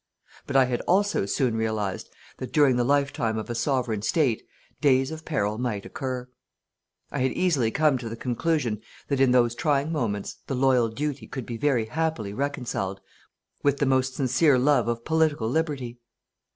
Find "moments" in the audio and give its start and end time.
9.91-10.39